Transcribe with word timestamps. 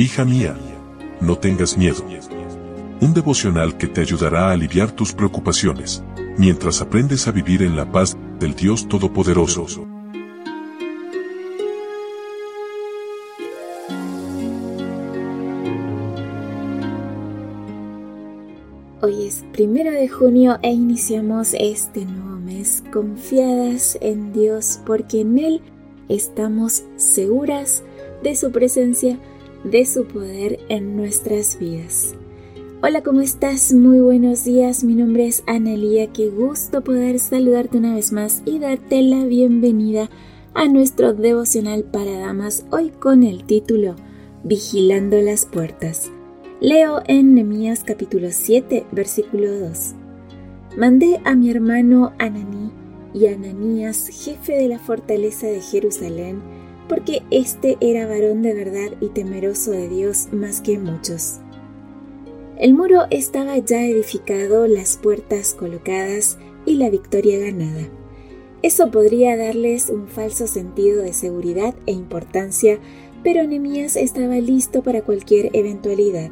Hija 0.00 0.24
mía, 0.24 0.56
no 1.20 1.38
tengas 1.38 1.76
miedo. 1.76 2.04
Un 3.00 3.14
devocional 3.14 3.76
que 3.76 3.88
te 3.88 4.00
ayudará 4.00 4.46
a 4.46 4.52
aliviar 4.52 4.92
tus 4.92 5.12
preocupaciones, 5.12 6.04
mientras 6.36 6.80
aprendes 6.80 7.26
a 7.26 7.32
vivir 7.32 7.64
en 7.64 7.74
la 7.74 7.90
paz 7.90 8.16
del 8.38 8.54
Dios 8.54 8.86
Todopoderoso. 8.86 9.88
Hoy 19.02 19.26
es 19.26 19.44
primero 19.52 19.90
de 19.90 20.08
junio 20.08 20.60
e 20.62 20.70
iniciamos 20.70 21.54
este 21.58 22.04
nuevo 22.06 22.38
mes 22.38 22.84
confiadas 22.92 23.98
en 24.00 24.32
Dios 24.32 24.78
porque 24.86 25.22
en 25.22 25.40
Él 25.40 25.60
estamos 26.08 26.84
seguras 26.94 27.82
de 28.22 28.36
su 28.36 28.52
presencia 28.52 29.18
de 29.64 29.84
su 29.84 30.04
poder 30.04 30.60
en 30.68 30.96
nuestras 30.96 31.58
vidas. 31.58 32.14
Hola, 32.80 33.02
¿cómo 33.02 33.20
estás? 33.20 33.74
Muy 33.74 33.98
buenos 33.98 34.44
días, 34.44 34.84
mi 34.84 34.94
nombre 34.94 35.26
es 35.26 35.42
Analía, 35.46 36.12
qué 36.12 36.28
gusto 36.30 36.82
poder 36.82 37.18
saludarte 37.18 37.78
una 37.78 37.94
vez 37.94 38.12
más 38.12 38.42
y 38.44 38.60
darte 38.60 39.02
la 39.02 39.24
bienvenida 39.24 40.08
a 40.54 40.68
nuestro 40.68 41.12
devocional 41.12 41.82
para 41.84 42.18
damas, 42.18 42.66
hoy 42.70 42.90
con 42.90 43.24
el 43.24 43.44
título 43.44 43.96
Vigilando 44.44 45.20
las 45.20 45.44
puertas. 45.44 46.10
Leo 46.60 47.02
en 47.06 47.34
Nehemías 47.34 47.82
capítulo 47.84 48.28
7, 48.30 48.86
versículo 48.92 49.58
2. 49.58 49.94
Mandé 50.76 51.20
a 51.24 51.34
mi 51.34 51.50
hermano 51.50 52.12
Ananí 52.18 52.70
y 53.12 53.26
Ananías, 53.26 54.08
jefe 54.08 54.52
de 54.52 54.68
la 54.68 54.78
fortaleza 54.78 55.48
de 55.48 55.60
Jerusalén, 55.60 56.40
porque 56.88 57.22
éste 57.30 57.76
era 57.80 58.06
varón 58.06 58.42
de 58.42 58.54
verdad 58.54 58.96
y 59.00 59.08
temeroso 59.08 59.70
de 59.70 59.88
Dios 59.88 60.28
más 60.32 60.60
que 60.60 60.78
muchos. 60.78 61.40
El 62.58 62.74
muro 62.74 63.06
estaba 63.10 63.56
ya 63.58 63.84
edificado, 63.84 64.66
las 64.66 64.96
puertas 64.96 65.54
colocadas 65.54 66.38
y 66.66 66.74
la 66.74 66.90
victoria 66.90 67.38
ganada. 67.38 67.88
Eso 68.62 68.90
podría 68.90 69.36
darles 69.36 69.88
un 69.88 70.08
falso 70.08 70.48
sentido 70.48 71.02
de 71.02 71.12
seguridad 71.12 71.74
e 71.86 71.92
importancia, 71.92 72.80
pero 73.22 73.46
Nehemías 73.46 73.94
estaba 73.94 74.36
listo 74.36 74.82
para 74.82 75.02
cualquier 75.02 75.50
eventualidad. 75.52 76.30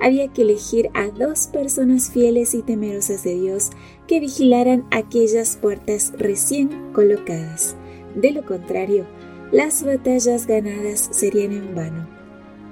Había 0.00 0.28
que 0.28 0.42
elegir 0.42 0.90
a 0.94 1.08
dos 1.08 1.48
personas 1.48 2.10
fieles 2.10 2.54
y 2.54 2.62
temerosas 2.62 3.24
de 3.24 3.34
Dios 3.34 3.70
que 4.06 4.20
vigilaran 4.20 4.86
aquellas 4.92 5.56
puertas 5.56 6.12
recién 6.16 6.92
colocadas. 6.92 7.74
De 8.14 8.30
lo 8.30 8.44
contrario, 8.44 9.06
las 9.50 9.82
batallas 9.82 10.46
ganadas 10.46 11.08
serían 11.10 11.52
en 11.52 11.74
vano. 11.74 12.06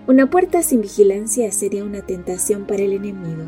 Una 0.07 0.29
puerta 0.29 0.63
sin 0.63 0.83
vigilancia 0.83 1.51
sería 1.51 1.85
una 1.85 2.03
tentación 2.03 2.67
para 2.67 2.83
el 2.83 2.93
enemigo. 2.93 3.45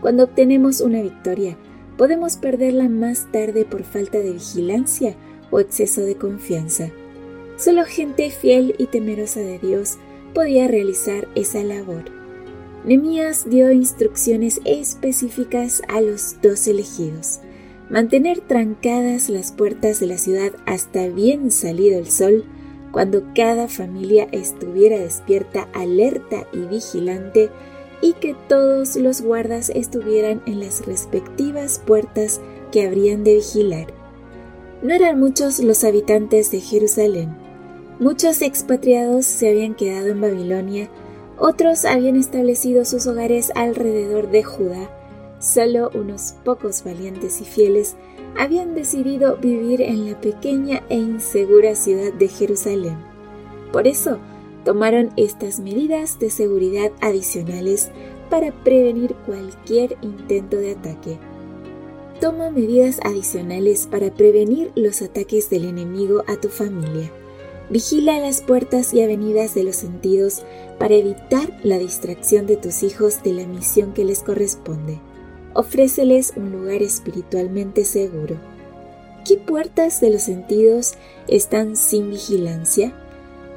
Cuando 0.00 0.24
obtenemos 0.24 0.80
una 0.80 1.00
victoria, 1.00 1.56
podemos 1.96 2.36
perderla 2.36 2.88
más 2.88 3.30
tarde 3.30 3.64
por 3.64 3.84
falta 3.84 4.18
de 4.18 4.32
vigilancia 4.32 5.14
o 5.50 5.60
exceso 5.60 6.00
de 6.00 6.16
confianza. 6.16 6.90
Solo 7.56 7.84
gente 7.84 8.30
fiel 8.30 8.74
y 8.78 8.86
temerosa 8.86 9.40
de 9.40 9.58
Dios 9.58 9.96
podía 10.34 10.66
realizar 10.66 11.28
esa 11.36 11.62
labor. 11.62 12.04
Nemías 12.84 13.48
dio 13.48 13.70
instrucciones 13.72 14.60
específicas 14.64 15.82
a 15.88 16.00
los 16.00 16.40
dos 16.42 16.66
elegidos 16.66 17.40
mantener 17.90 18.40
trancadas 18.40 19.30
las 19.30 19.52
puertas 19.52 20.00
de 20.00 20.06
la 20.06 20.18
ciudad 20.18 20.52
hasta 20.66 21.08
bien 21.08 21.50
salido 21.50 21.98
el 21.98 22.10
sol, 22.10 22.44
cuando 22.92 23.22
cada 23.34 23.68
familia 23.68 24.28
estuviera 24.32 24.98
despierta, 24.98 25.68
alerta 25.72 26.46
y 26.52 26.60
vigilante, 26.60 27.50
y 28.00 28.12
que 28.14 28.36
todos 28.48 28.96
los 28.96 29.22
guardas 29.22 29.70
estuvieran 29.70 30.40
en 30.46 30.60
las 30.60 30.86
respectivas 30.86 31.82
puertas 31.84 32.40
que 32.70 32.86
habrían 32.86 33.24
de 33.24 33.34
vigilar. 33.34 33.86
No 34.82 34.94
eran 34.94 35.18
muchos 35.18 35.58
los 35.58 35.82
habitantes 35.82 36.50
de 36.50 36.60
Jerusalén. 36.60 37.36
Muchos 37.98 38.42
expatriados 38.42 39.26
se 39.26 39.48
habían 39.48 39.74
quedado 39.74 40.08
en 40.08 40.20
Babilonia, 40.20 40.88
otros 41.36 41.84
habían 41.84 42.16
establecido 42.16 42.84
sus 42.84 43.06
hogares 43.06 43.50
alrededor 43.56 44.30
de 44.30 44.44
Judá, 44.44 44.88
Solo 45.40 45.90
unos 45.94 46.34
pocos 46.44 46.82
valientes 46.82 47.40
y 47.40 47.44
fieles 47.44 47.94
habían 48.36 48.74
decidido 48.74 49.36
vivir 49.36 49.80
en 49.82 50.10
la 50.10 50.20
pequeña 50.20 50.82
e 50.88 50.96
insegura 50.96 51.76
ciudad 51.76 52.12
de 52.12 52.28
Jerusalén. 52.28 52.96
Por 53.72 53.86
eso, 53.86 54.18
tomaron 54.64 55.12
estas 55.16 55.60
medidas 55.60 56.18
de 56.18 56.30
seguridad 56.30 56.90
adicionales 57.00 57.90
para 58.30 58.52
prevenir 58.64 59.14
cualquier 59.26 59.96
intento 60.02 60.56
de 60.56 60.72
ataque. 60.72 61.18
Toma 62.20 62.50
medidas 62.50 62.98
adicionales 63.04 63.86
para 63.86 64.12
prevenir 64.12 64.72
los 64.74 65.02
ataques 65.02 65.50
del 65.50 65.66
enemigo 65.66 66.24
a 66.26 66.34
tu 66.34 66.48
familia. 66.48 67.12
Vigila 67.70 68.18
las 68.18 68.40
puertas 68.40 68.92
y 68.92 69.02
avenidas 69.02 69.54
de 69.54 69.62
los 69.62 69.76
sentidos 69.76 70.42
para 70.80 70.94
evitar 70.94 71.48
la 71.62 71.78
distracción 71.78 72.46
de 72.46 72.56
tus 72.56 72.82
hijos 72.82 73.22
de 73.22 73.34
la 73.34 73.46
misión 73.46 73.92
que 73.92 74.04
les 74.04 74.24
corresponde 74.24 74.98
ofréceles 75.58 76.34
un 76.36 76.52
lugar 76.52 76.82
espiritualmente 76.82 77.84
seguro. 77.84 78.36
¿Qué 79.26 79.38
puertas 79.38 80.00
de 80.00 80.10
los 80.10 80.22
sentidos 80.22 80.94
están 81.26 81.76
sin 81.76 82.10
vigilancia? 82.10 82.94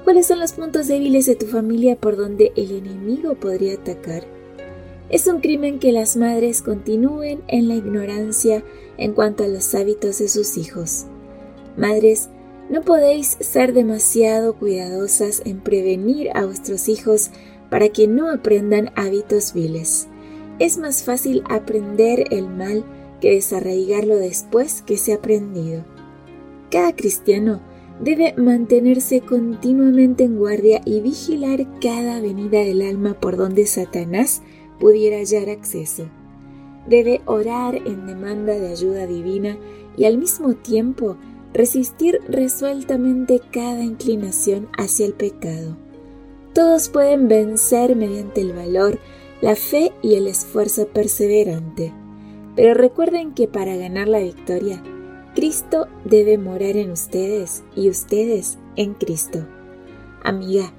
¿Cuáles 0.03 0.25
son 0.25 0.39
los 0.39 0.53
puntos 0.53 0.87
débiles 0.87 1.27
de 1.27 1.35
tu 1.35 1.45
familia 1.45 1.95
por 1.95 2.17
donde 2.17 2.53
el 2.55 2.71
enemigo 2.71 3.35
podría 3.35 3.75
atacar? 3.75 4.23
Es 5.09 5.27
un 5.27 5.41
crimen 5.41 5.77
que 5.77 5.91
las 5.91 6.17
madres 6.17 6.63
continúen 6.63 7.43
en 7.47 7.67
la 7.67 7.75
ignorancia 7.75 8.63
en 8.97 9.13
cuanto 9.13 9.43
a 9.43 9.47
los 9.47 9.75
hábitos 9.75 10.17
de 10.17 10.27
sus 10.27 10.57
hijos. 10.57 11.05
Madres, 11.77 12.29
no 12.71 12.81
podéis 12.81 13.37
ser 13.41 13.73
demasiado 13.73 14.55
cuidadosas 14.55 15.43
en 15.45 15.59
prevenir 15.59 16.31
a 16.33 16.45
vuestros 16.45 16.89
hijos 16.89 17.29
para 17.69 17.89
que 17.89 18.07
no 18.07 18.31
aprendan 18.31 18.89
hábitos 18.95 19.53
viles. 19.53 20.07
Es 20.59 20.77
más 20.77 21.03
fácil 21.03 21.43
aprender 21.49 22.25
el 22.31 22.47
mal 22.47 22.83
que 23.19 23.31
desarraigarlo 23.31 24.17
después 24.17 24.81
que 24.81 24.97
se 24.97 25.13
ha 25.13 25.15
aprendido. 25.15 25.83
Cada 26.69 26.95
cristiano 26.95 27.61
debe 27.99 28.33
mantenerse 28.35 29.21
continuamente 29.21 30.23
en 30.23 30.37
guardia 30.37 30.81
y 30.85 31.01
vigilar 31.01 31.67
cada 31.79 32.19
venida 32.19 32.59
del 32.59 32.81
alma 32.81 33.13
por 33.13 33.37
donde 33.37 33.65
Satanás 33.67 34.41
pudiera 34.79 35.17
hallar 35.17 35.49
acceso. 35.49 36.09
Debe 36.87 37.21
orar 37.25 37.75
en 37.75 38.07
demanda 38.07 38.53
de 38.53 38.69
ayuda 38.69 39.05
divina 39.05 39.57
y 39.95 40.05
al 40.05 40.17
mismo 40.17 40.55
tiempo 40.55 41.17
resistir 41.53 42.19
resueltamente 42.27 43.39
cada 43.51 43.83
inclinación 43.83 44.67
hacia 44.77 45.05
el 45.05 45.13
pecado. 45.13 45.77
Todos 46.53 46.89
pueden 46.89 47.27
vencer 47.27 47.95
mediante 47.95 48.41
el 48.41 48.53
valor 48.53 48.99
la 49.41 49.55
fe 49.55 49.91
y 50.01 50.15
el 50.15 50.27
esfuerzo 50.27 50.87
perseverante. 50.87 51.91
Pero 52.55 52.73
recuerden 52.73 53.33
que 53.33 53.47
para 53.47 53.75
ganar 53.75 54.07
la 54.07 54.19
victoria, 54.19 54.83
Cristo 55.35 55.87
debe 56.05 56.37
morar 56.37 56.77
en 56.77 56.91
ustedes 56.91 57.63
y 57.75 57.89
ustedes 57.89 58.59
en 58.75 58.93
Cristo. 58.93 59.47
Amiga, 60.23 60.71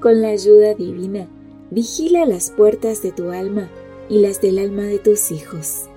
con 0.00 0.20
la 0.20 0.28
ayuda 0.28 0.74
divina, 0.74 1.28
vigila 1.70 2.26
las 2.26 2.50
puertas 2.50 3.02
de 3.02 3.12
tu 3.12 3.30
alma 3.30 3.70
y 4.08 4.20
las 4.20 4.40
del 4.40 4.58
alma 4.58 4.82
de 4.82 4.98
tus 4.98 5.30
hijos. 5.30 5.88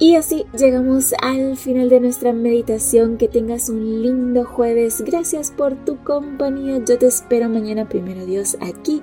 Y 0.00 0.14
así 0.14 0.46
llegamos 0.58 1.14
al 1.20 1.58
final 1.58 1.90
de 1.90 2.00
nuestra 2.00 2.32
meditación. 2.32 3.18
Que 3.18 3.28
tengas 3.28 3.68
un 3.68 4.02
lindo 4.02 4.46
jueves. 4.46 5.02
Gracias 5.02 5.50
por 5.50 5.74
tu 5.84 6.02
compañía. 6.02 6.82
Yo 6.82 6.96
te 6.96 7.06
espero 7.06 7.50
mañana, 7.50 7.86
primero 7.86 8.24
Dios, 8.24 8.56
aquí 8.62 9.02